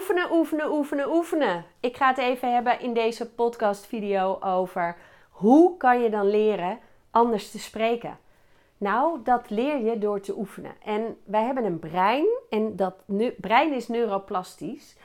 [0.00, 1.64] Oefenen, oefenen, oefenen, oefenen.
[1.80, 4.96] Ik ga het even hebben in deze podcast video over
[5.30, 6.78] hoe kan je dan leren
[7.10, 8.18] anders te spreken.
[8.78, 10.72] Nou, dat leer je door te oefenen.
[10.84, 12.94] En wij hebben een brein en dat
[13.36, 14.96] brein is neuroplastisch.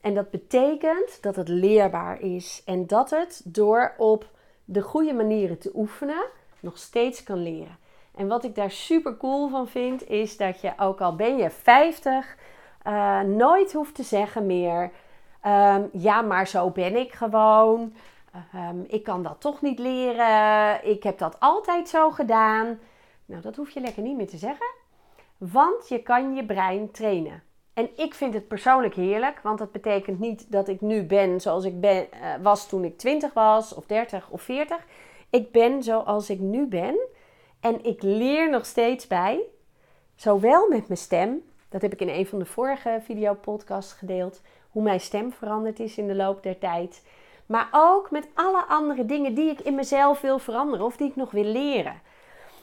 [0.00, 4.30] En dat betekent dat het leerbaar is en dat het door op
[4.64, 6.24] de goede manieren te oefenen
[6.60, 7.78] nog steeds kan leren.
[8.14, 11.50] En wat ik daar super cool van vind, is dat je ook al ben je
[11.50, 12.36] 50,
[12.84, 14.90] uh, nooit hoeft te zeggen meer:
[15.40, 17.94] ehm, ja, maar zo ben ik gewoon.
[18.52, 20.84] Ehm, ik kan dat toch niet leren.
[20.88, 22.78] Ik heb dat altijd zo gedaan.
[23.26, 24.66] Nou, dat hoef je lekker niet meer te zeggen.
[25.38, 27.42] Want je kan je brein trainen.
[27.74, 31.64] En ik vind het persoonlijk heerlijk, want dat betekent niet dat ik nu ben zoals
[31.64, 34.86] ik ben, uh, was toen ik 20 was, of 30 of 40.
[35.30, 36.98] Ik ben zoals ik nu ben.
[37.60, 39.40] En ik leer nog steeds bij,
[40.14, 41.42] zowel met mijn stem,
[41.74, 45.98] dat heb ik in een van de vorige videopodcasts gedeeld, hoe mijn stem veranderd is
[45.98, 47.06] in de loop der tijd.
[47.46, 51.16] Maar ook met alle andere dingen die ik in mezelf wil veranderen of die ik
[51.16, 52.00] nog wil leren.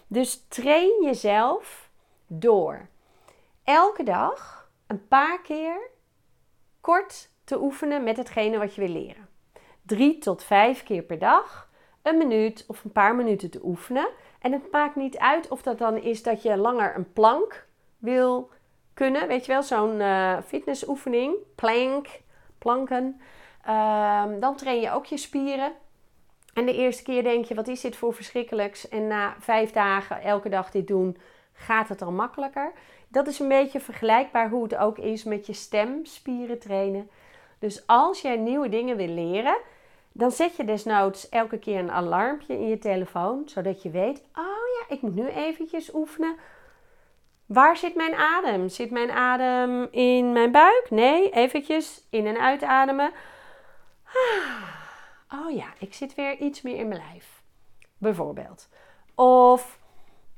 [0.08, 1.90] Dus train jezelf
[2.28, 2.88] door
[3.64, 5.90] elke dag een paar keer
[6.82, 9.28] kort te oefenen met hetgene wat je wil leren.
[9.82, 11.70] Drie tot vijf keer per dag
[12.02, 14.08] een minuut of een paar minuten te oefenen.
[14.40, 18.50] En het maakt niet uit of dat dan is dat je langer een plank wil
[19.02, 19.28] kunnen.
[19.28, 22.08] Weet je wel, zo'n uh, fitnessoefening, plank,
[22.58, 23.22] planken.
[23.66, 25.72] Ehm, dan train je ook je spieren.
[26.54, 28.90] En de eerste keer denk je, wat is dit voor verschrikkelijks?
[28.90, 31.18] En na vijf dagen elke dag dit doen,
[31.54, 32.72] gaat het al makkelijker.
[33.08, 37.10] Dat is een beetje vergelijkbaar hoe het ook is met je stemspieren trainen.
[37.60, 39.58] Dus als jij nieuwe dingen wil leren,
[40.12, 44.66] dan zet je desnoods elke keer een alarmpje in je telefoon, zodat je weet: oh
[44.80, 46.36] ja, ik moet nu eventjes oefenen.
[47.54, 48.70] Waar zit mijn adem?
[48.70, 50.88] Zit mijn adem in mijn buik?
[50.90, 53.12] Nee, eventjes in- en uitademen.
[55.28, 57.44] Ah, oh ja, ik zit weer iets meer in mijn lijf.
[57.98, 58.70] Bijvoorbeeld.
[59.16, 59.80] Of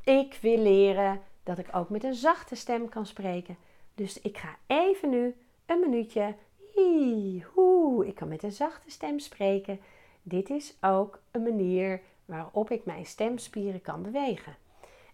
[0.04, 3.58] ik wil leren dat ik ook met een zachte stem kan spreken.
[3.96, 5.36] Dus ik ga even nu
[5.66, 6.36] een minuutje
[8.06, 9.80] ik kan met een zachte stem spreken.
[10.22, 14.56] Dit is ook een manier waarop ik mijn stemspieren kan bewegen.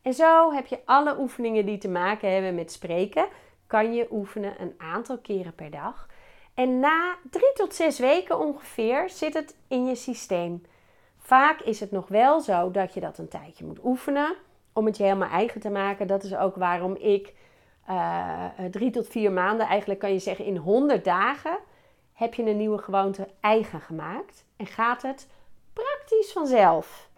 [0.01, 3.27] En zo heb je alle oefeningen die te maken hebben met spreken,
[3.67, 6.07] kan je oefenen een aantal keren per dag.
[6.53, 10.65] En na drie tot zes weken ongeveer zit het in je systeem.
[11.17, 14.35] Vaak is het nog wel zo dat je dat een tijdje moet oefenen
[14.73, 16.07] om het je helemaal eigen te maken.
[16.07, 17.33] Dat is ook waarom ik
[17.89, 21.57] uh, drie tot vier maanden, eigenlijk kan je zeggen in 100 dagen,
[22.13, 25.27] heb je een nieuwe gewoonte eigen gemaakt en gaat het
[25.73, 27.08] praktisch vanzelf.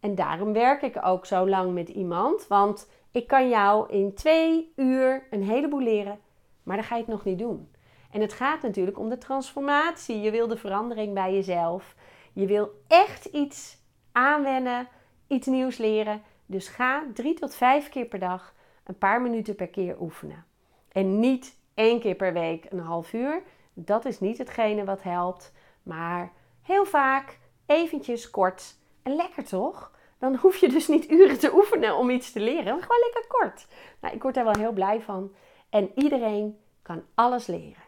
[0.00, 4.72] En daarom werk ik ook zo lang met iemand, want ik kan jou in twee
[4.76, 6.18] uur een heleboel leren,
[6.62, 7.68] maar dan ga je het nog niet doen.
[8.10, 10.20] En het gaat natuurlijk om de transformatie.
[10.20, 11.94] Je wil de verandering bij jezelf.
[12.32, 13.78] Je wil echt iets
[14.12, 14.88] aanwennen,
[15.26, 16.22] iets nieuws leren.
[16.46, 20.44] Dus ga drie tot vijf keer per dag een paar minuten per keer oefenen.
[20.92, 23.42] En niet één keer per week een half uur.
[23.74, 25.52] Dat is niet hetgene wat helpt.
[25.82, 26.32] Maar
[26.62, 28.76] heel vaak eventjes kort.
[29.06, 29.92] En lekker toch?
[30.18, 32.64] Dan hoef je dus niet uren te oefenen om iets te leren.
[32.64, 33.66] Maar gewoon lekker kort.
[34.00, 35.34] Nou, ik word daar wel heel blij van.
[35.70, 37.82] En iedereen kan alles leren.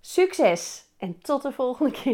[0.00, 2.12] Succes en tot de volgende keer.